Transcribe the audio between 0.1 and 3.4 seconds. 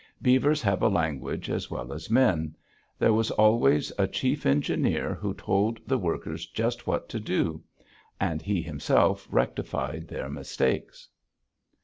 Beavers have a language as well as men: there was